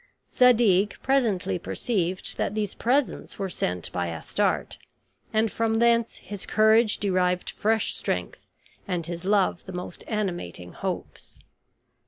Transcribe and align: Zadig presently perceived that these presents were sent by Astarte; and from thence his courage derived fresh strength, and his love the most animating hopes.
Zadig 0.35 0.97
presently 1.03 1.59
perceived 1.59 2.35
that 2.37 2.55
these 2.55 2.73
presents 2.73 3.37
were 3.37 3.51
sent 3.51 3.91
by 3.91 4.09
Astarte; 4.09 4.79
and 5.31 5.51
from 5.51 5.75
thence 5.75 6.15
his 6.15 6.47
courage 6.47 6.97
derived 6.97 7.51
fresh 7.51 7.93
strength, 7.93 8.47
and 8.87 9.05
his 9.05 9.25
love 9.25 9.63
the 9.67 9.73
most 9.73 10.03
animating 10.07 10.73
hopes. 10.73 11.37